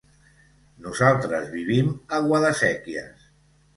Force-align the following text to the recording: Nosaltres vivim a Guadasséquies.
Nosaltres 0.85 1.51
vivim 1.57 1.93
a 2.19 2.23
Guadasséquies. 2.31 3.33